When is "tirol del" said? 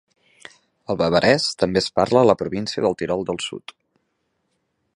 3.03-3.41